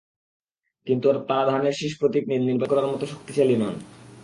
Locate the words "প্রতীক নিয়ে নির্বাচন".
1.99-2.69